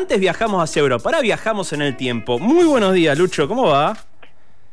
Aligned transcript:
Antes 0.00 0.18
viajamos 0.18 0.62
hacia 0.64 0.80
Europa, 0.80 1.02
ahora 1.10 1.20
viajamos 1.20 1.74
en 1.74 1.82
el 1.82 1.94
tiempo. 1.94 2.38
Muy 2.38 2.64
buenos 2.64 2.94
días, 2.94 3.18
Lucho, 3.18 3.46
¿cómo 3.46 3.66
va? 3.66 3.94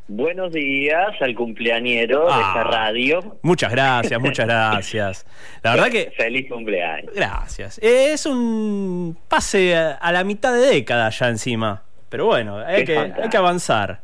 Buenos 0.06 0.50
días 0.54 1.08
al 1.20 1.34
cumpleañero 1.34 2.20
de 2.24 2.30
esta 2.30 2.60
Ah. 2.62 2.64
radio. 2.64 3.36
Muchas 3.42 3.70
gracias, 3.70 4.18
muchas 4.18 4.46
gracias. 4.46 5.26
La 5.62 5.72
verdad 5.72 5.90
que... 5.90 6.10
Feliz 6.16 6.48
cumpleaños. 6.50 7.12
Gracias. 7.14 7.76
Eh, 7.82 8.12
Es 8.14 8.24
un 8.24 9.18
pase 9.28 9.76
a, 9.76 10.10
la 10.12 10.24
mitad 10.24 10.54
de 10.54 10.60
década 10.60 11.10
ya 11.10 11.28
encima. 11.28 11.82
Pero 12.08 12.24
bueno, 12.24 12.56
hay, 12.64 12.84
que, 12.86 12.94
fantástico. 12.94 13.22
hay 13.24 13.28
que 13.28 13.36
avanzar. 13.36 14.00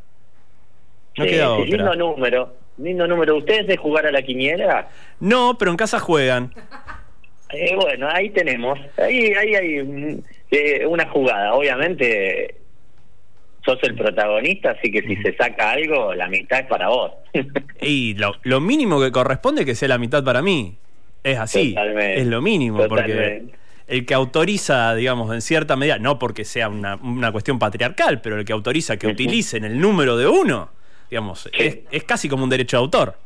No 1.17 1.25
Sí, 1.25 1.31
queda 1.31 1.53
otra. 1.55 1.65
Lindo 1.65 1.95
número. 1.95 2.55
Lindo 2.77 3.07
número. 3.07 3.37
¿Ustedes 3.39 3.67
de 3.67 3.79
jugar 3.79 4.05
a 4.07 4.13
la 4.13 4.21
quiniela? 4.21 4.89
No, 5.21 5.57
pero 5.59 5.71
en 5.71 5.79
casa 5.79 5.99
juegan. 6.01 6.53
Eh, 7.49 7.75
bueno, 7.77 8.09
ahí 8.13 8.29
tenemos. 8.29 8.79
Ahí, 8.99 9.33
ahí 9.33 9.55
hay 9.55 10.23
eh, 10.51 10.87
una 10.87 11.09
jugada. 11.09 11.55
Obviamente 11.55 12.57
sos 13.65 13.79
el 13.83 13.95
protagonista, 13.95 14.73
así 14.73 14.91
que 14.91 15.01
si 15.03 15.17
se 15.17 15.35
saca 15.37 15.71
algo, 15.73 16.15
la 16.15 16.29
mitad 16.29 16.61
es 16.61 16.67
para 16.67 16.89
vos. 16.89 17.13
Y 17.81 18.15
lo, 18.15 18.35
lo 18.43 18.61
mínimo 18.61 19.01
que 19.01 19.11
corresponde 19.11 19.63
es 19.63 19.67
que 19.67 19.75
sea 19.75 19.89
la 19.89 19.99
mitad 19.99 20.23
para 20.25 20.43
mí. 20.43 20.77
Es 21.23 21.39
así. 21.39 21.71
Totalmente, 21.75 22.21
Es 22.21 22.27
lo 22.27 22.41
mínimo. 22.43 22.87
Porque 22.89 23.47
el 23.87 24.07
que 24.07 24.15
autoriza, 24.15 24.95
digamos, 24.95 25.33
en 25.35 25.41
cierta 25.43 25.77
medida, 25.77 25.99
no 25.99 26.19
porque 26.19 26.45
sea 26.45 26.69
una, 26.69 26.97
una 26.97 27.33
cuestión 27.33 27.59
patriarcal, 27.59 28.21
pero 28.21 28.39
el 28.39 28.45
que 28.45 28.53
autoriza 28.53 28.97
que 28.99 29.07
utilicen 29.07 29.65
el 29.65 29.81
número 29.81 30.17
de 30.17 30.27
uno, 30.27 30.71
digamos, 31.11 31.41
Sí. 31.43 31.51
es, 31.55 31.79
es 31.91 32.05
casi 32.05 32.29
como 32.29 32.45
un 32.45 32.51
derecho 32.51 32.77
de 32.77 32.83
autor. 32.83 33.19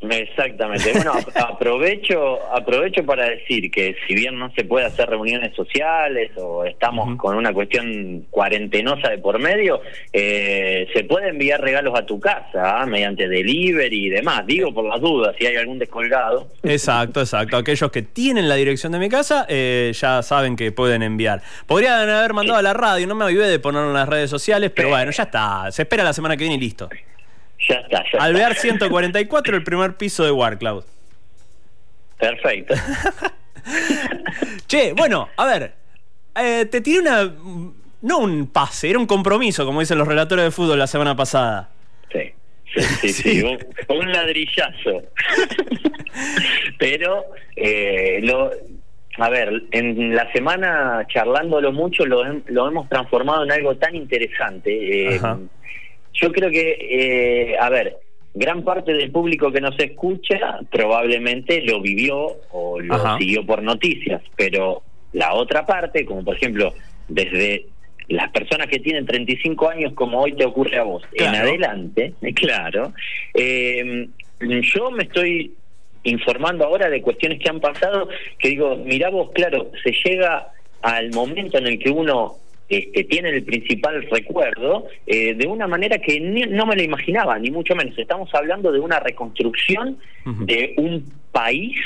Exactamente. 0.00 0.92
Bueno, 0.92 1.12
ap- 1.12 1.36
aprovecho, 1.54 2.38
aprovecho 2.54 3.04
para 3.04 3.28
decir 3.28 3.70
que 3.70 3.96
si 4.06 4.14
bien 4.14 4.38
no 4.38 4.50
se 4.52 4.64
puede 4.64 4.86
hacer 4.86 5.08
reuniones 5.08 5.54
sociales 5.56 6.30
o 6.36 6.64
estamos 6.64 7.16
con 7.16 7.36
una 7.36 7.52
cuestión 7.52 8.26
cuarentenosa 8.30 9.08
de 9.08 9.18
por 9.18 9.38
medio, 9.38 9.80
eh, 10.12 10.86
se 10.94 11.04
puede 11.04 11.30
enviar 11.30 11.60
regalos 11.60 11.98
a 11.98 12.06
tu 12.06 12.20
casa 12.20 12.80
¿ah? 12.80 12.86
mediante 12.86 13.28
delivery 13.28 14.06
y 14.06 14.08
demás. 14.10 14.46
Digo 14.46 14.72
por 14.72 14.84
las 14.84 15.00
dudas, 15.00 15.34
si 15.38 15.46
hay 15.46 15.56
algún 15.56 15.78
descolgado. 15.78 16.46
Exacto, 16.62 17.20
exacto. 17.20 17.56
Aquellos 17.56 17.90
que 17.90 18.02
tienen 18.02 18.48
la 18.48 18.54
dirección 18.54 18.92
de 18.92 18.98
mi 18.98 19.08
casa 19.08 19.46
eh, 19.48 19.92
ya 19.94 20.22
saben 20.22 20.56
que 20.56 20.70
pueden 20.72 21.02
enviar. 21.02 21.42
Podrían 21.66 22.08
haber 22.08 22.34
mandado 22.34 22.58
a 22.58 22.62
la 22.62 22.72
radio, 22.74 23.06
no 23.06 23.14
me 23.14 23.24
avivé 23.24 23.46
de 23.48 23.58
ponerlo 23.58 23.88
en 23.88 23.94
las 23.94 24.08
redes 24.08 24.30
sociales, 24.30 24.70
pero 24.74 24.90
bueno, 24.90 25.10
ya 25.10 25.24
está. 25.24 25.70
Se 25.72 25.82
espera 25.82 26.04
la 26.04 26.12
semana 26.12 26.36
que 26.36 26.44
viene 26.44 26.54
y 26.56 26.60
listo. 26.60 26.88
Ya 27.68 27.76
está, 27.76 28.04
ya 28.12 28.18
Alvear 28.22 28.52
está. 28.52 28.62
144, 28.62 29.56
el 29.56 29.64
primer 29.64 29.96
piso 29.96 30.24
de 30.24 30.30
Warcloud. 30.30 30.84
Perfecto. 32.18 32.74
Che, 34.66 34.92
bueno, 34.94 35.28
a 35.36 35.44
ver. 35.46 35.74
eh, 36.36 36.66
te 36.70 36.80
tiré 36.80 37.00
una. 37.00 37.32
No 38.00 38.18
un 38.18 38.46
pase, 38.46 38.88
era 38.90 38.98
un 38.98 39.06
compromiso, 39.06 39.64
como 39.66 39.80
dicen 39.80 39.98
los 39.98 40.06
relatores 40.06 40.44
de 40.44 40.50
fútbol 40.52 40.78
la 40.78 40.86
semana 40.86 41.16
pasada. 41.16 41.68
Sí, 42.12 42.32
sí, 42.72 42.80
sí, 42.80 43.08
sí, 43.12 43.42
un, 43.42 43.58
un 43.88 44.12
ladrillazo. 44.12 45.02
Pero, 46.78 47.24
eh, 47.56 48.20
lo, 48.22 48.50
a 49.18 49.28
ver, 49.30 49.64
en 49.72 50.14
la 50.14 50.30
semana 50.32 51.04
charlándolo 51.08 51.72
mucho 51.72 52.06
lo, 52.06 52.24
hem- 52.24 52.44
lo 52.46 52.68
hemos 52.68 52.88
transformado 52.88 53.42
en 53.44 53.52
algo 53.52 53.76
tan 53.76 53.96
interesante. 53.96 55.16
Eh. 55.16 55.20
Yo 56.20 56.32
creo 56.32 56.50
que, 56.50 57.52
eh, 57.52 57.56
a 57.58 57.68
ver, 57.70 57.96
gran 58.34 58.62
parte 58.62 58.92
del 58.92 59.10
público 59.10 59.50
que 59.50 59.60
nos 59.60 59.78
escucha 59.78 60.60
probablemente 60.70 61.62
lo 61.62 61.80
vivió 61.80 62.36
o 62.50 62.80
lo 62.80 62.94
Ajá. 62.94 63.18
siguió 63.18 63.44
por 63.44 63.62
noticias, 63.62 64.22
pero 64.36 64.82
la 65.12 65.34
otra 65.34 65.66
parte, 65.66 66.04
como 66.04 66.24
por 66.24 66.36
ejemplo, 66.36 66.74
desde 67.08 67.66
las 68.08 68.30
personas 68.30 68.68
que 68.68 68.78
tienen 68.78 69.06
35 69.06 69.68
años, 69.68 69.92
como 69.94 70.20
hoy 70.20 70.32
te 70.32 70.44
ocurre 70.44 70.78
a 70.78 70.82
vos, 70.82 71.02
en 71.12 71.34
adelante, 71.34 72.14
eh, 72.22 72.34
claro, 72.34 72.92
eh, 73.34 74.08
yo 74.40 74.90
me 74.90 75.04
estoy 75.04 75.52
informando 76.04 76.64
ahora 76.64 76.88
de 76.88 77.02
cuestiones 77.02 77.38
que 77.40 77.50
han 77.50 77.60
pasado, 77.60 78.08
que 78.38 78.48
digo, 78.50 78.76
mirá 78.76 79.10
vos, 79.10 79.30
claro, 79.34 79.70
se 79.82 79.92
llega 80.04 80.52
al 80.82 81.10
momento 81.12 81.58
en 81.58 81.66
el 81.66 81.78
que 81.78 81.90
uno 81.90 82.36
este, 82.68 83.04
tiene 83.04 83.30
el 83.30 83.42
principal 83.44 84.02
recuerdo 84.10 84.86
eh, 85.06 85.34
de 85.34 85.46
una 85.46 85.66
manera 85.66 85.98
que 85.98 86.20
ni- 86.20 86.42
no 86.42 86.66
me 86.66 86.76
lo 86.76 86.82
imaginaba, 86.82 87.38
ni 87.38 87.50
mucho 87.50 87.74
menos. 87.74 87.96
Estamos 87.98 88.28
hablando 88.34 88.70
de 88.72 88.80
una 88.80 89.00
reconstrucción 89.00 89.98
de 90.24 90.74
un 90.76 91.04
país 91.32 91.76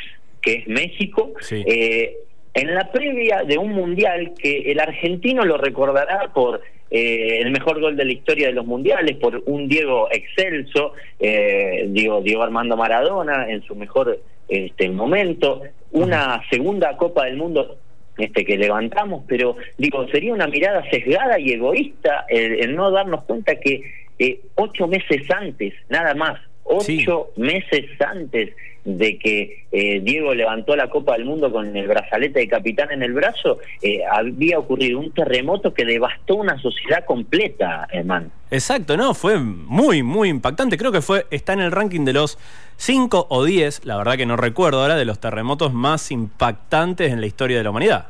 que 0.41 0.54
es 0.54 0.66
México, 0.69 1.32
Sí. 1.41 1.62
eh, 1.66 2.16
en 2.54 2.75
la 2.75 2.91
previa 2.91 3.44
de 3.44 3.56
un 3.59 3.70
mundial 3.72 4.32
que 4.38 4.72
el 4.72 4.81
argentino 4.81 5.44
lo 5.44 5.56
recordará 5.56 6.32
por 6.34 6.60
eh, 6.91 7.38
el 7.41 7.50
mejor 7.53 7.81
gol 7.81 7.97
de 7.97 8.04
la 8.04 8.12
historia 8.12 8.49
de 8.49 8.53
los 8.53 8.66
mundiales, 8.66 9.16
por 9.16 9.43
un 9.47 9.66
Diego 9.69 10.09
excelso, 10.10 10.93
eh, 11.19 11.87
Diego, 11.88 12.20
Diego 12.20 12.43
Armando 12.43 12.76
Maradona 12.76 13.47
en 13.49 13.62
su 13.62 13.75
mejor 13.75 14.20
este, 14.49 14.91
momento, 14.91 15.62
una 15.93 16.43
segunda 16.50 16.94
Copa 16.99 17.25
del 17.25 17.37
Mundo 17.38 17.78
este 18.19 18.45
que 18.45 18.59
levantamos, 18.59 19.25
pero 19.27 19.56
digo, 19.78 20.06
sería 20.09 20.33
una 20.33 20.47
mirada 20.47 20.83
sesgada 20.91 21.39
y 21.39 21.53
egoísta 21.53 22.27
el, 22.28 22.75
no 22.75 22.91
darnos 22.91 23.25
cuenta 23.25 23.56
que 23.56 23.83
eh, 24.19 24.41
ocho 24.55 24.87
meses 24.87 25.23
antes, 25.31 25.75
nada 25.89 26.15
más, 26.15 26.39
ocho 26.72 27.28
meses 27.37 27.84
antes 28.00 28.50
de 28.84 29.19
que 29.19 29.65
eh, 29.71 30.00
Diego 30.00 30.34
levantó 30.34 30.75
la 30.75 30.91
Copa 30.91 31.12
del 31.12 31.25
Mundo 31.25 31.53
con 31.53 31.77
el 31.77 31.87
brazalete 31.87 32.41
de 32.41 32.49
capitán 32.49 32.91
en 32.91 33.03
el 33.03 33.12
brazo, 33.12 33.59
eh, 33.81 34.00
había 34.10 34.59
ocurrido 34.59 34.99
un 34.99 35.12
terremoto 35.12 35.72
que 35.72 35.84
devastó 35.84 36.37
una 36.37 36.61
sociedad 36.61 37.05
completa, 37.05 37.87
hermano. 37.93 38.31
Exacto, 38.50 38.97
no, 38.97 39.15
fue 39.15 39.38
muy, 39.38 40.03
muy 40.03 40.28
impactante. 40.28 40.77
Creo 40.77 40.93
que 40.93 41.00
fue, 41.00 41.27
está 41.31 41.53
en 41.53 41.61
el 41.61 41.71
ranking 41.71 42.05
de 42.05 42.12
los 42.12 42.38
5 42.77 43.28
o 43.31 43.44
10, 43.44 43.84
la 43.84 43.97
verdad 43.97 44.16
que 44.16 44.27
no 44.27 44.37
recuerdo 44.37 44.82
ahora, 44.82 44.97
de 44.97 45.05
los 45.05 45.21
terremotos 45.21 45.72
más 45.72 46.11
impactantes 46.11 47.12
en 47.12 47.21
la 47.21 47.27
historia 47.27 47.59
de 47.59 47.65
la 47.65 47.71
humanidad. 47.71 48.06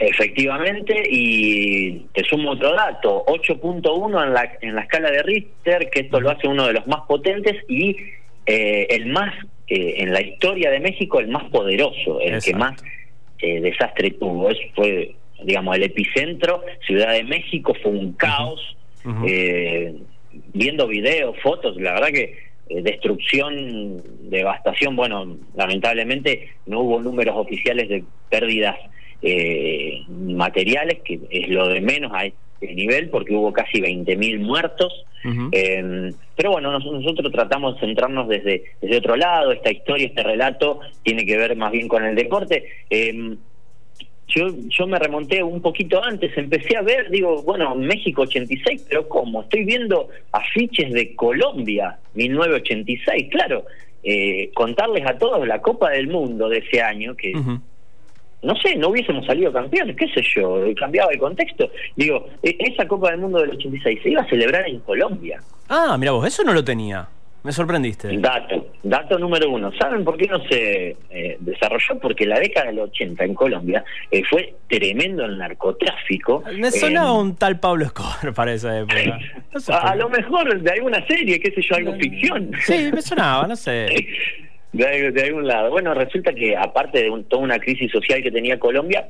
Efectivamente, 0.00 1.02
y 1.10 2.06
te 2.14 2.24
sumo 2.24 2.52
otro 2.52 2.74
dato, 2.74 3.22
8.1 3.26 4.26
en 4.26 4.32
la, 4.32 4.50
en 4.62 4.74
la 4.74 4.80
escala 4.80 5.10
de 5.10 5.22
Richter, 5.22 5.90
que 5.90 6.00
esto 6.00 6.20
lo 6.20 6.30
hace 6.30 6.48
uno 6.48 6.66
de 6.66 6.72
los 6.72 6.86
más 6.86 7.02
potentes 7.02 7.56
y 7.68 7.94
eh, 8.46 8.86
el 8.88 9.06
más, 9.06 9.34
eh, 9.68 9.96
en 9.98 10.14
la 10.14 10.22
historia 10.22 10.70
de 10.70 10.80
México, 10.80 11.20
el 11.20 11.28
más 11.28 11.44
poderoso, 11.50 12.18
el 12.20 12.42
que 12.42 12.54
más 12.54 12.82
eh, 13.40 13.60
desastre 13.60 14.12
tuvo. 14.12 14.48
Eso 14.48 14.62
fue, 14.74 15.14
digamos, 15.42 15.76
el 15.76 15.82
epicentro, 15.82 16.62
Ciudad 16.86 17.12
de 17.12 17.24
México, 17.24 17.74
fue 17.82 17.92
un 17.92 18.14
caos. 18.14 18.76
Eh, 19.26 19.94
viendo 20.52 20.86
videos, 20.86 21.36
fotos, 21.42 21.76
la 21.76 21.94
verdad 21.94 22.08
que 22.08 22.38
eh, 22.68 22.82
destrucción, 22.82 24.02
devastación, 24.30 24.94
bueno, 24.94 25.36
lamentablemente 25.56 26.50
no 26.66 26.80
hubo 26.80 27.00
números 27.00 27.34
oficiales 27.36 27.88
de 27.88 28.04
pérdidas 28.28 28.76
eh, 29.22 30.02
materiales, 30.08 30.98
que 31.04 31.20
es 31.30 31.48
lo 31.48 31.68
de 31.68 31.80
menos 31.80 32.12
a 32.14 32.24
este 32.26 32.74
nivel, 32.74 33.08
porque 33.10 33.34
hubo 33.34 33.52
casi 33.52 33.80
20.000 33.80 34.38
muertos. 34.40 35.04
Eh, 35.52 36.12
pero 36.36 36.52
bueno, 36.52 36.72
nos- 36.72 36.84
nosotros 36.86 37.30
tratamos 37.32 37.74
de 37.74 37.80
centrarnos 37.80 38.28
desde, 38.28 38.64
desde 38.80 38.96
otro 38.98 39.16
lado. 39.16 39.52
Esta 39.52 39.70
historia, 39.70 40.06
este 40.06 40.22
relato, 40.22 40.80
tiene 41.02 41.26
que 41.26 41.36
ver 41.36 41.54
más 41.56 41.72
bien 41.72 41.88
con 41.88 42.04
el 42.04 42.14
deporte. 42.14 42.64
Eh, 42.88 43.36
yo, 44.28 44.46
yo 44.68 44.86
me 44.86 44.98
remonté 44.98 45.42
un 45.42 45.60
poquito 45.60 46.02
antes, 46.04 46.30
empecé 46.38 46.76
a 46.76 46.82
ver, 46.82 47.10
digo, 47.10 47.42
bueno, 47.42 47.74
México 47.74 48.22
86, 48.22 48.86
pero 48.88 49.08
¿cómo? 49.08 49.42
Estoy 49.42 49.64
viendo 49.64 50.08
afiches 50.32 50.92
de 50.92 51.14
Colombia 51.16 51.98
1986, 52.14 53.28
claro. 53.30 53.64
Eh, 54.02 54.50
contarles 54.54 55.04
a 55.06 55.18
todos 55.18 55.46
la 55.46 55.60
Copa 55.60 55.90
del 55.90 56.06
Mundo 56.08 56.48
de 56.48 56.58
ese 56.58 56.80
año, 56.80 57.14
que. 57.16 57.32
No 58.42 58.54
sé, 58.56 58.74
no 58.76 58.88
hubiésemos 58.88 59.26
salido 59.26 59.52
campeones, 59.52 59.96
qué 59.96 60.08
sé 60.08 60.22
yo, 60.34 60.64
eh, 60.64 60.74
cambiaba 60.74 61.12
el 61.12 61.18
contexto. 61.18 61.70
Digo, 61.96 62.26
e- 62.42 62.56
esa 62.58 62.86
Copa 62.88 63.10
del 63.10 63.20
Mundo 63.20 63.40
del 63.40 63.50
86 63.50 64.00
se 64.02 64.10
iba 64.10 64.22
a 64.22 64.28
celebrar 64.28 64.68
en 64.68 64.80
Colombia. 64.80 65.40
Ah, 65.68 65.96
mira 65.98 66.12
vos, 66.12 66.26
eso 66.26 66.42
no 66.44 66.52
lo 66.52 66.64
tenía. 66.64 67.06
Me 67.42 67.52
sorprendiste. 67.52 68.14
Dato, 68.18 68.66
dato 68.82 69.18
número 69.18 69.48
uno. 69.48 69.72
¿Saben 69.80 70.04
por 70.04 70.18
qué 70.18 70.26
no 70.26 70.38
se 70.46 70.94
eh, 71.08 71.36
desarrolló? 71.40 71.98
Porque 71.98 72.26
la 72.26 72.38
década 72.38 72.66
del 72.66 72.80
80 72.80 73.24
en 73.24 73.32
Colombia 73.34 73.82
eh, 74.10 74.22
fue 74.28 74.52
tremendo 74.68 75.24
el 75.24 75.38
narcotráfico. 75.38 76.42
Me 76.58 76.70
sonaba 76.70 77.08
Eh, 77.16 77.20
un 77.22 77.36
tal 77.36 77.58
Pablo 77.58 77.86
Escobar 77.86 78.32
para 78.34 78.52
esa 78.52 78.78
época. 78.78 78.94
No 79.52 79.58
sé 79.58 79.72
a, 79.72 79.78
a 79.78 79.96
lo 79.96 80.08
mejor 80.10 80.60
de 80.60 80.70
alguna 80.70 81.04
serie, 81.06 81.40
qué 81.40 81.50
sé 81.50 81.60
yo, 81.62 81.74
algo 81.76 81.94
ficción. 81.94 82.50
Sí, 82.60 82.90
me 82.92 83.02
sonaba, 83.02 83.46
no 83.48 83.56
sé. 83.56 83.86
de, 84.72 85.22
algún 85.24 85.46
lado. 85.46 85.70
Bueno, 85.70 85.94
resulta 85.94 86.32
que 86.32 86.56
aparte 86.56 87.02
de 87.02 87.10
un- 87.10 87.24
toda 87.24 87.42
una 87.42 87.58
crisis 87.58 87.90
social 87.90 88.22
que 88.22 88.30
tenía 88.30 88.58
Colombia, 88.58 89.08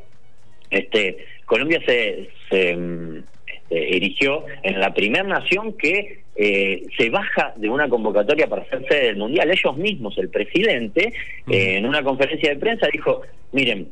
este, 0.71 1.19
Colombia 1.47 1.81
se, 1.85 2.31
se, 2.49 2.77
mm, 2.77 3.17
este, 3.47 3.97
erigió 3.97 4.45
en 4.63 4.81
la 4.81 4.95
primera 4.95 5.25
nación 5.25 5.77
que 5.77 6.21
eh, 6.37 6.85
se 6.97 7.11
baja 7.11 7.53
de 7.57 7.69
una 7.69 7.89
convocatoria 7.89 8.47
para 8.47 8.65
ser 8.71 8.87
sede 8.89 9.07
del 9.07 9.17
Mundial. 9.17 9.51
Ellos 9.51 9.77
mismos, 9.77 10.17
el 10.17 10.31
presidente, 10.31 11.13
eh, 11.51 11.77
en 11.77 11.85
una 11.85 12.03
conferencia 12.03 12.51
de 12.51 12.57
prensa 12.57 12.89
dijo, 12.91 13.23
miren, 13.53 13.89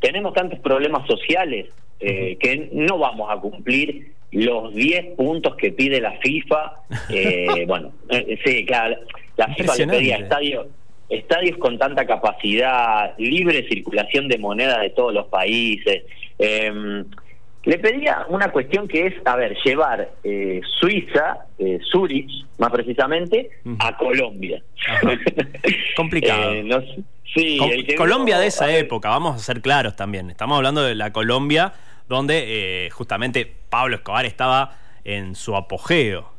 tenemos 0.00 0.32
tantos 0.34 0.60
problemas 0.60 1.06
sociales 1.08 1.66
eh, 1.98 2.36
que 2.38 2.68
no 2.72 2.98
vamos 2.98 3.28
a 3.30 3.40
cumplir 3.40 4.12
los 4.30 4.72
10 4.74 5.16
puntos 5.16 5.56
que 5.56 5.72
pide 5.72 6.00
la 6.00 6.12
FIFA. 6.20 6.72
Eh, 7.10 7.64
bueno, 7.66 7.92
eh, 8.10 8.38
sí, 8.44 8.64
claro, 8.64 8.96
la 9.36 9.52
FIFA 9.54 9.76
le 9.76 9.86
pedía 9.88 10.16
estadios 10.18 10.66
estadios 11.08 11.56
con 11.58 11.78
tanta 11.78 12.06
capacidad, 12.06 13.14
libre 13.18 13.66
circulación 13.68 14.28
de 14.28 14.38
moneda 14.38 14.80
de 14.80 14.90
todos 14.90 15.12
los 15.14 15.26
países. 15.26 16.04
Eh, 16.38 17.04
le 17.64 17.78
pedía 17.78 18.24
una 18.28 18.50
cuestión 18.50 18.88
que 18.88 19.08
es, 19.08 19.14
a 19.26 19.36
ver, 19.36 19.56
llevar 19.62 20.10
eh, 20.24 20.60
Suiza, 20.80 21.46
eh, 21.58 21.78
Zurich 21.90 22.46
más 22.56 22.70
precisamente, 22.70 23.50
a 23.78 23.96
Colombia. 23.96 24.62
Complicado. 25.96 26.52
Eh, 26.54 27.04
sí, 27.34 27.58
Colombia 27.96 28.38
de 28.38 28.46
esa 28.46 28.74
época, 28.74 29.10
vamos 29.10 29.36
a 29.36 29.38
ser 29.38 29.60
claros 29.60 29.96
también. 29.96 30.30
Estamos 30.30 30.56
hablando 30.56 30.82
de 30.82 30.94
la 30.94 31.12
Colombia 31.12 31.74
donde 32.08 32.86
eh, 32.86 32.90
justamente 32.90 33.52
Pablo 33.68 33.96
Escobar 33.96 34.24
estaba 34.24 34.78
en 35.04 35.34
su 35.34 35.54
apogeo. 35.54 36.32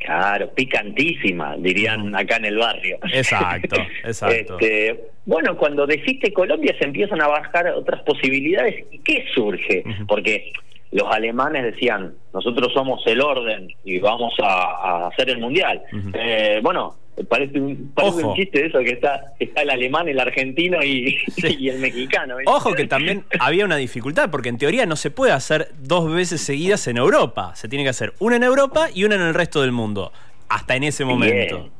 Claro, 0.00 0.50
picantísima, 0.54 1.56
dirían 1.58 2.14
acá 2.14 2.36
en 2.36 2.44
el 2.46 2.58
barrio. 2.58 2.98
Exacto, 3.12 3.76
exacto. 4.04 4.58
Este, 4.58 5.08
bueno, 5.26 5.56
cuando 5.56 5.86
deciste 5.86 6.32
Colombia 6.32 6.74
se 6.78 6.86
empiezan 6.86 7.20
a 7.20 7.26
bajar 7.26 7.68
otras 7.68 8.02
posibilidades. 8.02 8.86
¿Y 8.90 8.98
qué 9.00 9.24
surge? 9.34 9.84
Porque 10.06 10.52
los 10.92 11.12
alemanes 11.12 11.64
decían, 11.64 12.14
nosotros 12.32 12.72
somos 12.72 13.06
el 13.06 13.20
orden 13.20 13.68
y 13.84 13.98
vamos 13.98 14.34
a, 14.42 15.08
hacer 15.08 15.30
el 15.30 15.38
mundial. 15.38 15.82
eh, 16.14 16.60
bueno, 16.62 16.94
Parece 17.28 17.60
un, 17.60 17.92
parece 17.94 18.24
un 18.24 18.34
chiste 18.34 18.66
eso 18.66 18.78
que 18.80 18.90
está, 18.90 19.32
está 19.38 19.62
el 19.62 19.70
alemán, 19.70 20.08
el 20.08 20.20
argentino 20.20 20.82
y, 20.82 21.18
y 21.58 21.68
el 21.68 21.78
mexicano. 21.78 22.36
Ojo 22.46 22.74
que 22.74 22.86
también 22.86 23.24
había 23.40 23.64
una 23.64 23.76
dificultad, 23.76 24.30
porque 24.30 24.48
en 24.48 24.58
teoría 24.58 24.86
no 24.86 24.96
se 24.96 25.10
puede 25.10 25.32
hacer 25.32 25.68
dos 25.78 26.12
veces 26.12 26.40
seguidas 26.40 26.86
en 26.86 26.96
Europa. 26.96 27.54
Se 27.54 27.68
tiene 27.68 27.84
que 27.84 27.90
hacer 27.90 28.14
una 28.18 28.36
en 28.36 28.42
Europa 28.42 28.88
y 28.94 29.04
una 29.04 29.16
en 29.16 29.22
el 29.22 29.34
resto 29.34 29.62
del 29.62 29.72
mundo. 29.72 30.12
Hasta 30.48 30.76
en 30.76 30.84
ese 30.84 31.04
momento. 31.04 31.70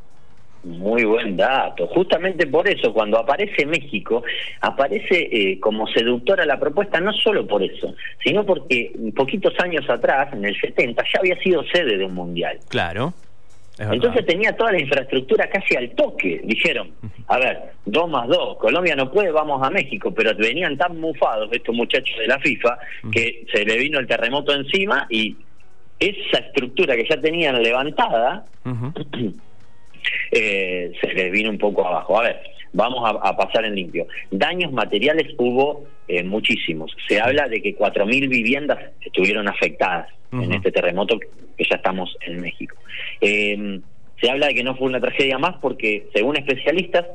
Muy 0.64 1.05
buen 1.05 1.37
dato. 1.37 1.87
Justamente 1.87 2.46
por 2.46 2.69
eso, 2.69 2.93
cuando 2.93 3.19
aparece 3.19 3.64
México, 3.64 4.25
aparece 4.61 5.29
eh, 5.31 5.61
como 5.61 5.87
seductora 5.87 6.44
la 6.44 6.58
propuesta, 6.58 7.00
no 7.00 7.12
solo 7.12 7.46
por 7.46 7.62
eso, 7.62 7.94
sino 8.23 8.44
porque 8.44 8.93
poquitos 9.14 9.55
años 9.61 9.88
atrás, 9.88 10.32
en 10.32 10.44
el 10.44 10.61
70, 10.61 11.02
ya 11.05 11.20
había 11.20 11.38
sido 11.38 11.62
sede 11.73 11.96
de 11.96 12.05
un 12.05 12.14
mundial. 12.14 12.58
Claro. 12.69 13.14
Entonces 13.78 14.26
tenía 14.26 14.56
toda 14.56 14.72
la 14.72 14.80
infraestructura 14.80 15.48
casi 15.48 15.76
al 15.76 15.90
toque. 15.90 16.40
Dijeron, 16.44 16.90
a 17.28 17.38
ver, 17.38 17.58
dos 17.84 18.10
más 18.10 18.26
dos, 18.26 18.58
Colombia 18.58 18.96
no 18.96 19.10
puede, 19.10 19.30
vamos 19.30 19.64
a 19.64 19.70
México, 19.70 20.12
pero 20.12 20.34
venían 20.34 20.76
tan 20.76 20.98
mufados 21.00 21.48
estos 21.52 21.75
muchachos 21.75 22.16
de 22.19 22.26
la 22.26 22.38
FIFA 22.40 22.78
que 23.12 23.46
se 23.52 23.64
le 23.64 23.78
vino 23.78 23.98
el 24.00 24.06
terremoto 24.06 24.52
encima 24.52 25.06
y 25.08 25.36
esa 26.00 26.38
estructura 26.38 26.96
que 26.96 27.06
ya 27.08 27.20
tenían 27.20 27.62
levantada 27.62 28.44
eh, 30.32 30.92
se 31.00 31.12
les 31.14 31.32
vino 31.32 31.50
un 31.50 31.58
poco 31.58 31.86
abajo. 31.86 32.19
A 32.19 32.24
ver, 32.24 32.40
vamos 32.73 33.03
a, 33.23 33.37
pasar 33.37 33.65
en 33.65 33.75
limpio. 33.75 34.06
Daños 34.31 34.73
materiales 34.73 35.35
hubo 35.38 35.87
eh, 36.06 36.23
muchísimos. 36.23 36.94
Se 37.09 37.20
habla 37.20 37.49
de 37.49 37.62
que 37.62 37.76
4.000 37.76 38.29
viviendas 38.29 38.79
estuvieron 39.00 39.49
afectadas 39.49 40.09
en 40.32 40.53
este 40.53 40.70
terremoto 40.70 41.19
que 41.19 41.65
ya 41.65 41.76
estamos 41.76 42.17
en 42.20 42.41
México. 42.41 42.76
Eh, 43.20 43.81
se 44.20 44.31
habla 44.31 44.49
de 44.49 44.55
que 44.55 44.65
no 44.65 44.76
fue 44.76 44.88
una 44.88 45.00
tragedia 45.00 45.38
más 45.38 45.56
porque, 45.61 46.09
según 46.12 46.37
especialistas, 46.37 47.06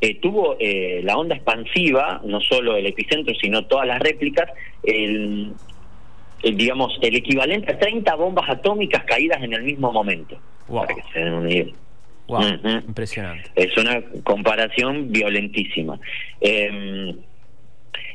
eh, 0.00 0.18
tuvo 0.18 0.56
la 0.58 1.16
onda 1.16 1.36
expansiva, 1.36 2.20
no 2.24 2.40
solo 2.40 2.76
el 2.76 2.86
epicentro, 2.86 3.34
sino 3.40 3.66
todas 3.66 3.86
las 3.86 4.00
réplicas, 4.00 4.50
el, 4.82 5.52
digamos, 6.42 6.98
el 7.02 7.16
equivalente 7.16 7.72
a 7.72 7.78
30 7.78 8.14
bombas 8.16 8.48
atómicas 8.48 9.04
caídas 9.04 9.42
en 9.42 9.52
el 9.52 9.62
mismo 9.62 9.92
momento. 9.92 10.38
Para 10.66 10.94
que 10.94 11.02
se 11.12 11.20
den 11.20 11.34
una 11.34 11.50
idea. 11.50 11.74
Impresionante. 12.40 13.50
Es 13.54 13.76
una 13.76 14.00
comparación 14.22 15.10
violentísima. 15.10 15.98
Em, 16.40 17.16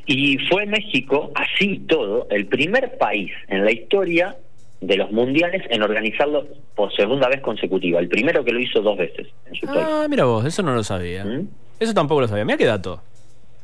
y 0.06 0.38
fue 0.48 0.66
México, 0.66 1.32
así 1.34 1.80
todo, 1.86 2.26
el 2.30 2.46
primer 2.46 2.96
país 2.96 3.30
en 3.48 3.64
la 3.64 3.72
historia 3.72 4.36
de 4.80 4.96
los 4.96 5.10
mundiales 5.10 5.62
en 5.70 5.82
organizarlo 5.82 6.46
por 6.74 6.94
segunda 6.94 7.28
vez 7.28 7.40
consecutiva. 7.40 7.98
El 8.00 8.08
primero 8.08 8.44
que 8.44 8.52
lo 8.52 8.60
hizo 8.60 8.80
dos 8.80 8.96
veces 8.96 9.26
en 9.46 9.54
su 9.54 9.66
Ah, 9.68 10.06
mira 10.08 10.24
vos, 10.24 10.44
eso 10.44 10.62
no 10.62 10.74
lo 10.74 10.84
sabía. 10.84 11.24
¿Mm? 11.24 11.48
Eso 11.80 11.94
tampoco 11.94 12.22
lo 12.22 12.28
sabía. 12.28 12.44
Mira 12.44 12.56
qué 12.56 12.64
dato. 12.64 13.02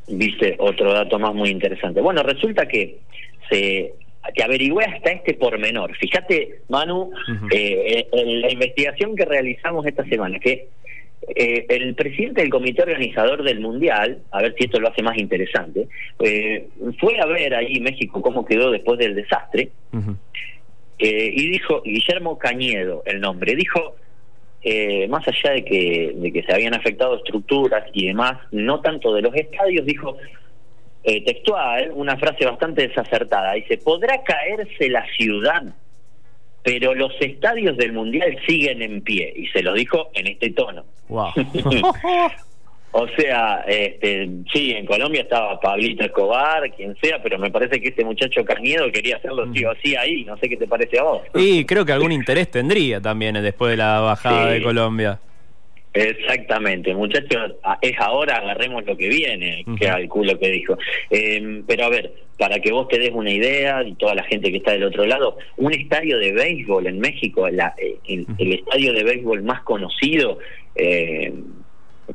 Viste, 0.07 0.57
otro 0.59 0.93
dato 0.93 1.19
más 1.19 1.35
muy 1.35 1.49
interesante. 1.49 2.01
Bueno, 2.01 2.23
resulta 2.23 2.67
que 2.67 2.99
se 3.49 3.95
que 4.33 4.43
averigüé 4.43 4.85
hasta 4.85 5.11
este 5.11 5.35
pormenor. 5.35 5.95
Fíjate, 5.97 6.61
Manu, 6.69 7.11
eh, 7.51 8.07
en 8.13 8.41
la 8.41 8.51
investigación 8.51 9.15
que 9.17 9.25
realizamos 9.25 9.85
esta 9.87 10.05
semana, 10.05 10.39
que 10.39 10.69
eh, 11.35 11.67
el 11.69 11.95
presidente 11.95 12.41
del 12.41 12.51
comité 12.51 12.83
organizador 12.83 13.43
del 13.43 13.61
Mundial, 13.61 14.19
a 14.31 14.43
ver 14.43 14.55
si 14.57 14.65
esto 14.65 14.81
lo 14.81 14.89
hace 14.89 15.03
más 15.03 15.19
interesante, 15.19 15.89
eh, 16.21 16.69
fue 16.99 17.19
a 17.21 17.27
ver 17.27 17.55
ahí 17.55 17.81
México 17.81 18.23
cómo 18.23 18.45
quedó 18.45 18.71
después 18.71 18.99
del 18.99 19.15
desastre, 19.15 19.71
y 20.97 21.49
dijo, 21.51 21.83
Guillermo 21.83 22.39
Cañedo, 22.39 23.03
el 23.05 23.21
nombre, 23.21 23.55
dijo, 23.55 23.97
más 25.09 25.29
allá 25.29 25.53
de 25.53 25.65
que, 25.65 26.15
de 26.17 26.33
que 26.33 26.43
se 26.45 26.55
habían 26.55 26.73
afectado 26.73 27.17
estructuras 27.17 27.85
y 27.93 28.07
demás, 28.07 28.39
no 28.53 28.81
tanto 28.81 29.13
de 29.13 29.21
los 29.21 29.35
estadios, 29.35 29.85
dijo, 29.85 30.17
eh, 31.05 31.23
textual, 31.23 31.93
una 31.95 32.17
frase 32.17 32.47
bastante 32.47 32.89
desacertada. 32.89 33.53
Dice, 33.53 33.77
podrá 33.77 34.23
caerse 34.23 34.89
la 34.89 35.05
ciudad, 35.17 35.63
pero 36.63 36.95
los 36.95 37.13
estadios 37.21 37.77
del 37.77 37.93
Mundial 37.93 38.39
siguen 38.47 38.81
en 38.81 39.03
pie. 39.03 39.33
Y 39.37 39.47
se 39.49 39.63
lo 39.63 39.75
dijo 39.75 40.11
en 40.15 40.29
este 40.29 40.51
tono. 40.53 40.85
o 42.93 43.09
sea, 43.19 43.65
este, 43.69 44.31
sí, 44.51 44.73
en 44.73 44.87
Colombia 44.87 45.21
estaba 45.21 45.61
Pablito 45.61 46.05
Escobar, 46.05 46.71
quien 46.75 46.97
sea, 47.03 47.23
pero 47.23 47.39
me 47.39 47.51
parece 47.51 47.83
que 47.83 47.89
este 47.89 48.03
muchacho 48.03 48.43
Cañedo 48.43 48.91
quería 48.91 49.17
hacerlo 49.17 49.53
sí 49.53 49.63
o 49.63 49.75
sí 49.83 49.95
ahí. 49.95 50.25
No 50.25 50.39
sé 50.39 50.49
qué 50.49 50.57
te 50.57 50.67
parece 50.67 50.99
a 50.99 51.03
vos. 51.03 51.23
Y 51.35 51.67
creo 51.67 51.85
que 51.85 51.93
algún 51.93 52.13
interés 52.13 52.51
tendría 52.51 52.99
también 52.99 53.35
después 53.43 53.73
de 53.73 53.77
la 53.77 54.01
bajada 54.01 54.53
de 54.53 54.63
Colombia. 54.63 55.21
Exactamente, 55.95 56.93
muchachos, 56.93 57.53
es 57.81 57.93
ahora, 58.01 58.39
agarremos 58.39 58.85
lo 58.85 58.97
que 58.97 59.09
viene, 59.09 59.65
que 59.79 59.89
al 59.89 60.09
culo 60.09 60.37
que 60.41 60.51
dijo. 60.51 60.77
Em, 61.09 61.63
pero 61.65 61.85
a 61.85 61.89
ver, 61.89 62.13
para 62.37 62.59
que 62.59 62.73
vos 62.73 62.89
te 62.89 62.99
des 62.99 63.13
una 63.13 63.31
idea 63.31 63.81
y 63.85 63.95
toda 63.95 64.17
la 64.17 64.25
gente 64.25 64.51
que 64.51 64.57
está 64.57 64.73
del 64.73 64.83
otro 64.83 65.07
lado, 65.07 65.39
un 65.57 65.73
estadio 65.73 66.19
de 66.19 66.33
béisbol 66.33 66.89
en 66.89 66.99
México, 66.99 67.49
la, 67.49 67.75
eh, 67.79 67.97
el, 68.09 68.53
estadio 68.53 68.93
de 68.93 69.05
béisbol 69.05 69.45
más 69.45 69.63
conocido, 69.63 70.41
eh, 70.75 71.33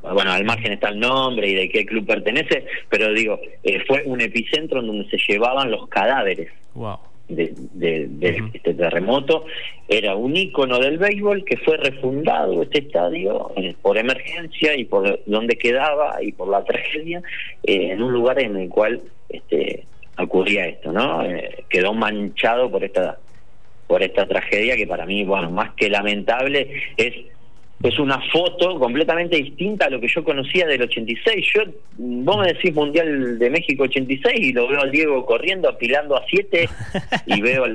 bueno, 0.01 0.33
al 0.33 0.43
margen 0.43 0.73
está 0.73 0.89
el 0.89 0.99
nombre 0.99 1.47
y 1.47 1.55
de 1.55 1.69
qué 1.69 1.85
club 1.85 2.05
pertenece, 2.05 2.65
pero 2.89 3.13
digo, 3.13 3.39
eh, 3.63 3.81
fue 3.87 4.03
un 4.03 4.19
epicentro 4.19 4.81
en 4.81 4.87
donde 4.87 5.09
se 5.09 5.17
llevaban 5.25 5.71
los 5.71 5.87
cadáveres. 5.87 6.49
Wow 6.73 7.08
de, 7.29 8.49
este 8.53 8.73
terremoto, 8.73 9.45
era 9.87 10.15
un 10.15 10.35
ícono 10.35 10.79
del 10.79 10.97
béisbol 10.97 11.45
que 11.45 11.57
fue 11.57 11.77
refundado 11.77 12.61
este 12.63 12.79
estadio 12.79 13.51
eh, 13.55 13.75
por 13.81 13.97
emergencia 13.97 14.75
y 14.75 14.85
por 14.85 15.21
donde 15.25 15.57
quedaba 15.57 16.21
y 16.21 16.31
por 16.31 16.49
la 16.49 16.63
tragedia, 16.63 17.21
eh, 17.63 17.91
en 17.91 18.01
un 18.01 18.11
lugar 18.11 18.39
en 18.39 18.57
el 18.57 18.69
cual 18.69 19.01
este, 19.29 19.85
ocurría 20.17 20.67
esto, 20.67 20.91
¿no? 20.91 21.23
Eh, 21.23 21.63
quedó 21.69 21.93
manchado 21.93 22.69
por 22.69 22.83
esta 22.83 23.17
por 23.87 24.03
esta 24.03 24.27
tragedia 24.27 24.75
que 24.75 24.85
para 24.85 25.07
mí, 25.07 25.23
bueno, 25.23 25.49
más 25.49 25.73
que 25.73 25.89
lamentable 25.89 26.69
es 26.95 27.15
es 27.81 27.97
una 27.97 28.19
foto 28.31 28.77
completamente 28.77 29.37
distinta 29.37 29.85
a 29.85 29.89
lo 29.89 30.01
que 30.01 30.07
yo 30.07 30.23
conocía 30.23 30.67
del 30.67 30.81
86. 30.81 31.45
Yo, 31.55 31.63
vos 31.97 32.37
me 32.37 32.53
decís 32.53 32.73
Mundial 32.73 33.39
de 33.39 33.49
México 33.49 33.83
86 33.83 34.35
y 34.37 34.53
lo 34.53 34.67
veo 34.67 34.81
al 34.81 34.91
Diego 34.91 35.25
corriendo, 35.25 35.69
apilando 35.69 36.17
a 36.17 36.25
7 36.27 36.69
y 37.25 37.41
veo, 37.41 37.65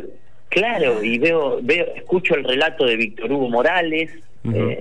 claro, 0.48 1.02
y 1.02 1.18
veo, 1.18 1.58
veo, 1.62 1.86
escucho 1.96 2.34
el 2.34 2.44
relato 2.44 2.84
de 2.84 2.96
Víctor 2.96 3.32
Hugo 3.32 3.48
Morales, 3.48 4.10
eh, 4.52 4.80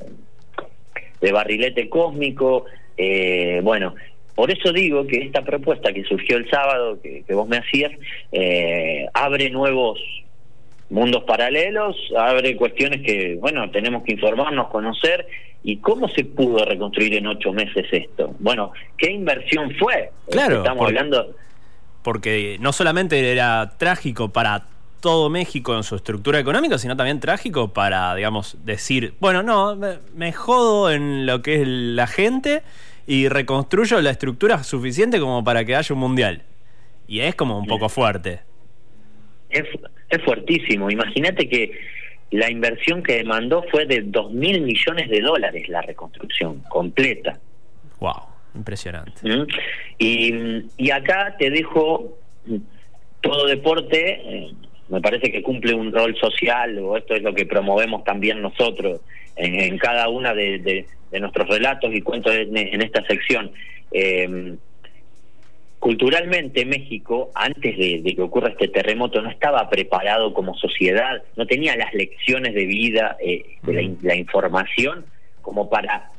de 1.22 1.32
Barrilete 1.32 1.88
Cósmico, 1.88 2.66
eh, 2.98 3.62
bueno, 3.64 3.96
por 4.36 4.52
eso 4.52 4.74
digo 4.74 5.06
que 5.08 5.18
esta 5.18 5.44
propuesta 5.44 5.94
que 5.94 6.04
surgió 6.04 6.38
el 6.38 6.50
sábado, 6.50 7.00
que, 7.02 7.24
vos 7.34 7.48
me 7.48 7.58
hacías, 7.58 7.92
eh, 8.32 9.06
abre 9.14 9.50
nuevos 9.50 10.00
mundos 10.90 11.24
paralelos, 11.24 11.96
abre 12.18 12.56
cuestiones 12.56 13.02
que, 13.02 13.38
bueno, 13.40 13.70
tenemos 13.72 14.04
que 14.04 14.14
informarnos, 14.14 14.68
conocer. 14.68 15.28
¿Y 15.64 15.78
cómo 15.78 16.10
se 16.10 16.26
pudo 16.26 16.66
reconstruir 16.66 17.16
en 17.16 17.28
ocho 17.28 17.54
meses 17.54 17.86
esto? 17.92 18.36
Bueno, 18.40 18.74
¿qué 18.98 19.12
inversión 19.12 19.74
fue? 19.80 20.12
Claro. 20.30 20.58
Estamos 20.58 20.88
hablando. 20.88 21.36
Porque 22.02 22.58
no 22.60 22.74
solamente 22.74 23.32
era 23.32 23.74
trágico 23.78 24.30
para 24.30 24.66
todo 25.04 25.30
México 25.30 25.76
en 25.76 25.84
su 25.84 25.98
estructura 25.98 26.40
económica, 26.40 26.78
sino 26.78 26.96
también 26.96 27.20
trágico 27.20 27.74
para, 27.74 28.16
digamos, 28.16 28.56
decir, 28.64 29.16
bueno, 29.20 29.44
no, 29.44 29.78
me, 30.16 30.32
jodo 30.32 30.92
en 30.92 31.26
lo 31.26 31.42
que 31.42 31.62
es 31.62 31.68
la 31.68 32.08
gente 32.08 32.64
y 33.06 33.28
reconstruyo 33.28 34.00
la 34.00 34.12
estructura 34.12 34.64
suficiente 34.64 35.20
como 35.20 35.44
para 35.44 35.66
que 35.66 35.76
haya 35.76 35.94
un 35.94 36.00
mundial. 36.00 36.44
Y 37.06 37.20
es 37.20 37.36
como 37.36 37.58
un 37.58 37.68
poco 37.68 37.90
fuerte. 37.90 38.44
Es, 39.50 39.66
es 40.16 40.24
fuertísimo. 40.24 40.90
Imagínate 40.90 41.48
que 41.48 41.72
la 42.32 42.50
inversión 42.50 43.04
que 43.04 43.18
demandó 43.18 43.64
fue 43.70 43.86
de 43.86 44.02
2 44.02 44.32
mil 44.32 44.62
millones 44.62 45.10
de 45.10 45.22
dólares 45.22 45.70
la 45.70 45.82
reconstrucción 45.82 46.64
completa. 46.70 47.40
Wow, 48.00 48.24
impresionante. 48.56 49.14
¿Mm? 49.24 49.48
Y, 50.00 50.34
y 50.78 50.92
acá 50.92 51.36
te 51.38 51.50
dejo 51.50 52.18
todo 53.22 53.46
deporte. 53.46 54.22
Eh, 54.26 54.52
me 54.90 55.00
parece 55.02 55.32
que 55.32 55.42
cumple 55.42 55.74
un 55.74 55.92
rol 55.92 56.16
social, 56.18 56.78
o 56.80 56.98
esto 56.98 57.16
es 57.16 57.24
lo 57.24 57.34
que 57.34 57.46
promovemos 57.46 58.04
también 58.04 58.42
nosotros 58.42 59.02
en, 59.36 59.78
cada 59.78 60.10
una 60.10 60.34
de, 60.34 60.86
nuestros 61.12 61.48
relatos 61.48 61.94
y 61.94 62.02
cuentos 62.02 62.34
en, 62.36 62.82
esta 62.82 63.04
sección. 63.06 63.52
Eh, 63.92 64.56
culturalmente 65.84 66.64
México, 66.64 67.30
antes 67.36 67.78
de, 67.78 68.16
que 68.16 68.22
ocurra 68.22 68.52
este 68.52 68.70
terremoto, 68.70 69.22
no 69.22 69.30
estaba 69.30 69.70
preparado 69.70 70.34
como 70.34 70.56
sociedad, 70.56 71.22
no 71.36 71.46
tenía 71.46 71.76
las 71.76 71.94
lecciones 71.94 72.54
de 72.54 72.66
vida, 72.66 73.18
eh, 73.20 73.58
de 73.64 73.98
la, 74.02 74.16
información 74.16 75.04
como 75.42 75.70
para 75.70 76.10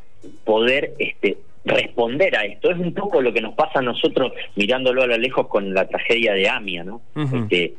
poder 0.44 0.92
este, 0.98 1.38
responder 1.64 2.36
a 2.36 2.44
esto. 2.44 2.72
Es 2.72 2.78
un 2.78 2.92
poco 2.92 3.22
lo 3.22 3.32
que 3.32 3.40
nos 3.40 3.54
pasa 3.54 3.78
a 3.78 3.82
nosotros 3.82 4.34
mirándolo 4.54 5.02
a 5.02 5.06
lo 5.06 5.16
lejos 5.16 5.46
con 5.46 5.72
la 5.72 5.88
tragedia 5.88 6.34
de 6.34 6.46
Amia, 6.46 6.84
¿no? 6.84 7.00
este, 7.16 7.72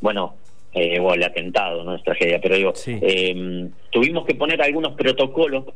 bueno, 0.00 0.34
eh, 0.72 0.98
o 0.98 1.14
el 1.14 1.22
atentado, 1.22 1.84
no 1.84 1.94
es 1.94 2.02
tragedia, 2.02 2.40
pero 2.42 2.56
digo, 2.56 2.72
eh, 2.88 3.68
tuvimos 3.90 4.26
que 4.26 4.34
poner 4.34 4.60
algunos 4.60 4.94
protocolos 4.94 5.66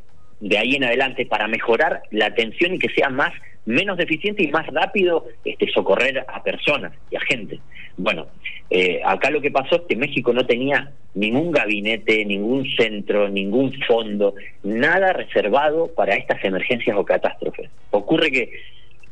de 0.40 0.58
ahí 0.58 0.74
en 0.74 0.82
adelante 0.82 1.26
para 1.26 1.46
mejorar 1.46 2.02
la 2.10 2.26
atención 2.26 2.74
y 2.74 2.80
que 2.80 2.88
sea 2.88 3.08
más 3.08 3.32
menos 3.66 3.96
deficiente 3.96 4.42
y 4.42 4.48
más 4.48 4.66
rápido 4.66 5.26
este, 5.44 5.70
socorrer 5.72 6.24
a 6.28 6.42
personas 6.42 6.92
y 7.10 7.16
a 7.16 7.20
gente. 7.20 7.60
Bueno, 7.96 8.26
eh, 8.70 9.00
acá 9.04 9.30
lo 9.30 9.40
que 9.40 9.50
pasó 9.50 9.76
es 9.76 9.82
que 9.88 9.96
México 9.96 10.32
no 10.32 10.44
tenía 10.46 10.92
ningún 11.14 11.52
gabinete, 11.52 12.24
ningún 12.24 12.68
centro, 12.76 13.28
ningún 13.28 13.72
fondo, 13.86 14.34
nada 14.62 15.12
reservado 15.12 15.88
para 15.94 16.16
estas 16.16 16.42
emergencias 16.44 16.96
o 16.96 17.04
catástrofes. 17.04 17.70
Ocurre 17.90 18.30
que 18.30 18.50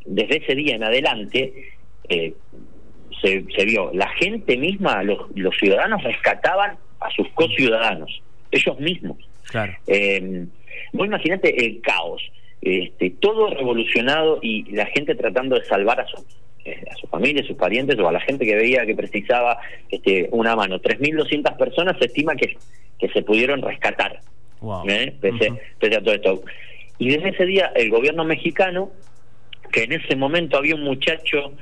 desde 0.05 0.39
ese 0.39 0.55
día 0.55 0.75
en 0.75 0.85
adelante 0.85 1.71
eh, 2.09 2.35
se, 3.21 3.45
se, 3.57 3.65
vio, 3.65 3.91
la 3.95 4.09
gente 4.09 4.57
misma, 4.57 5.03
los, 5.03 5.19
los 5.37 5.57
ciudadanos 5.57 6.03
rescataban 6.03 6.77
a 7.01 7.11
sus 7.11 7.29
co-ciudadanos, 7.31 8.23
ellos 8.51 8.79
mismos. 8.81 9.19
Claro. 9.49 9.75
Eh, 9.87 10.47
vos 10.93 11.07
imaginate 11.07 11.65
el 11.65 11.81
caos 11.81 12.23
este, 12.63 13.11
todo 13.11 13.51
revolucionado 13.51 14.39
y 14.41 14.71
la 14.71 14.87
gente 14.87 15.17
tratando 15.17 15.59
de 15.59 15.65
salvar 15.65 16.01
a 16.01 16.07
su, 16.07 16.25
eh, 16.65 16.85
a 16.91 16.95
su 16.95 17.09
familia, 17.09 17.43
a 17.43 17.47
sus 17.47 17.57
parientes 17.57 17.99
o 17.99 18.09
a 18.09 18.13
la 18.13 18.21
gente 18.21 18.47
que 18.47 18.55
veía 18.55 18.87
que 18.87 18.95
precisaba 18.95 19.59
este, 19.91 20.29
una 20.31 20.55
mano. 20.55 20.81
3.200 20.81 21.57
personas 21.57 21.99
se 21.99 22.07
estima 22.07 22.37
que, 22.37 22.57
que 23.01 23.09
se 23.09 23.23
pudieron 23.23 23.63
rescatar, 23.63 24.21
¿eh? 24.89 25.13
pese, 25.21 25.97
a 25.97 26.01
todo 26.01 26.15
esto. 26.15 26.43
Y 26.99 27.11
desde 27.11 27.31
ese 27.31 27.47
día 27.47 27.73
el 27.75 27.91
gobierno 27.91 28.25
mexicano, 28.25 28.93
que 29.73 29.83
en 29.83 29.93
ese 29.95 30.15
momento 30.15 30.57
había 30.57 30.77
un 30.77 30.85
muchacho, 30.85 31.53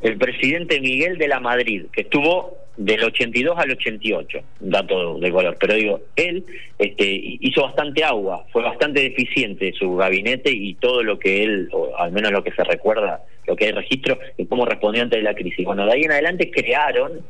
el 0.00 0.16
presidente 0.16 0.80
Miguel 0.80 1.18
de 1.18 1.28
la 1.28 1.40
Madrid, 1.40 1.86
que 1.92 2.02
estuvo 2.02 2.56
del 2.76 3.04
82 3.04 3.56
al 3.56 3.70
88, 3.70 4.40
dato 4.60 5.18
de 5.18 5.30
color, 5.30 5.56
pero 5.60 5.74
digo, 5.74 6.00
él 6.16 6.44
este, 6.78 7.04
hizo 7.40 7.62
bastante 7.62 8.02
agua, 8.02 8.44
fue 8.52 8.62
bastante 8.62 9.00
deficiente 9.00 9.72
su 9.78 9.94
gabinete 9.94 10.50
y 10.50 10.74
todo 10.74 11.02
lo 11.02 11.18
que 11.18 11.44
él, 11.44 11.68
o 11.72 11.96
al 11.96 12.10
menos 12.12 12.32
lo 12.32 12.42
que 12.42 12.50
se 12.50 12.64
recuerda, 12.64 13.22
lo 13.46 13.54
que 13.54 13.66
hay 13.66 13.72
registro, 13.72 14.18
y 14.36 14.46
cómo 14.46 14.64
respondió 14.64 15.02
ante 15.02 15.22
la 15.22 15.34
crisis. 15.34 15.64
Bueno, 15.64 15.86
de 15.86 15.92
ahí 15.92 16.02
en 16.02 16.12
adelante 16.12 16.50
crearon 16.50 17.20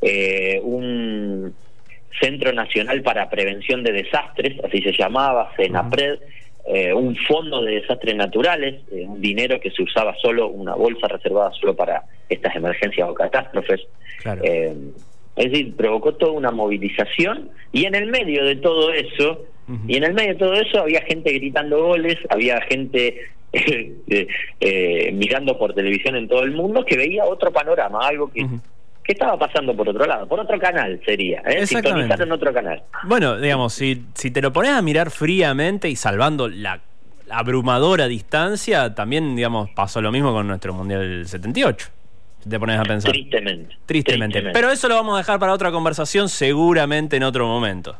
eh, 0.00 0.60
un 0.62 1.54
Centro 2.20 2.52
Nacional 2.52 3.02
para 3.02 3.28
Prevención 3.28 3.82
de 3.82 3.92
Desastres, 3.92 4.56
así 4.64 4.80
se 4.80 4.92
llamaba, 4.92 5.52
CENAPRED, 5.56 6.20
eh, 6.66 6.94
un 6.94 7.14
fondo 7.14 7.62
de 7.62 7.80
desastres 7.80 8.16
naturales, 8.16 8.76
eh, 8.90 9.04
un 9.06 9.20
dinero 9.20 9.60
que 9.60 9.70
se 9.70 9.82
usaba 9.82 10.14
solo, 10.16 10.48
una 10.48 10.74
bolsa 10.74 11.08
reservada 11.08 11.52
solo 11.52 11.76
para 11.76 12.04
estas 12.28 12.56
emergencias 12.56 13.06
o 13.06 13.12
catástrofes. 13.12 13.82
Eh, 14.42 14.74
es 15.36 15.50
decir, 15.50 15.76
provocó 15.76 16.14
toda 16.14 16.32
una 16.32 16.50
movilización 16.50 17.50
y 17.70 17.84
en 17.84 17.94
el 17.94 18.06
medio 18.06 18.44
de 18.44 18.56
todo 18.56 18.92
eso, 18.92 19.44
y 19.88 19.96
en 19.96 20.04
el 20.04 20.14
medio 20.14 20.34
de 20.34 20.38
todo 20.38 20.54
eso 20.54 20.80
había 20.80 21.02
gente 21.02 21.32
gritando 21.32 21.84
goles, 21.84 22.16
había 22.30 22.60
gente 22.62 23.18
mirando 25.12 25.58
por 25.58 25.74
televisión 25.74 26.16
en 26.16 26.28
todo 26.28 26.44
el 26.44 26.52
mundo 26.52 26.84
que 26.84 26.96
veía 26.96 27.24
otro 27.24 27.52
panorama, 27.52 28.06
algo 28.06 28.30
que 28.30 28.46
¿Qué 29.04 29.12
estaba 29.12 29.38
pasando 29.38 29.76
por 29.76 29.86
otro 29.86 30.06
lado? 30.06 30.26
Por 30.26 30.40
otro 30.40 30.58
canal 30.58 30.98
sería, 31.04 31.42
¿eh? 31.46 31.66
sintonizar 31.66 32.22
en 32.22 32.32
otro 32.32 32.54
canal. 32.54 32.82
Bueno, 33.02 33.38
digamos, 33.38 33.74
si, 33.74 34.02
si 34.14 34.30
te 34.30 34.40
lo 34.40 34.50
pones 34.50 34.72
a 34.72 34.80
mirar 34.80 35.10
fríamente 35.10 35.90
y 35.90 35.96
salvando 35.96 36.48
la 36.48 36.80
abrumadora 37.28 38.08
distancia, 38.08 38.94
también, 38.94 39.36
digamos, 39.36 39.68
pasó 39.70 40.00
lo 40.00 40.10
mismo 40.10 40.32
con 40.32 40.46
nuestro 40.46 40.72
Mundial 40.72 41.26
78. 41.26 41.88
Si 42.40 42.48
te 42.48 42.58
pones 42.58 42.78
a 42.78 42.82
pensar. 42.82 43.12
Tristemente. 43.12 43.76
Tristemente. 43.84 44.42
Pero 44.52 44.70
eso 44.70 44.88
lo 44.88 44.94
vamos 44.94 45.14
a 45.16 45.18
dejar 45.18 45.38
para 45.38 45.52
otra 45.52 45.70
conversación, 45.70 46.30
seguramente 46.30 47.16
en 47.16 47.24
otro 47.24 47.46
momento. 47.46 47.96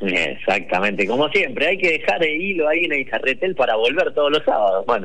Exactamente, 0.00 1.06
como 1.06 1.28
siempre, 1.30 1.68
hay 1.68 1.78
que 1.78 1.92
dejar 1.92 2.22
el 2.22 2.40
hilo 2.40 2.68
ahí 2.68 2.84
en 2.84 2.92
el 2.92 3.08
carretel 3.08 3.54
para 3.54 3.76
volver 3.76 4.12
todos 4.12 4.30
los 4.30 4.44
sábados. 4.44 4.84
Bueno. 4.86 5.04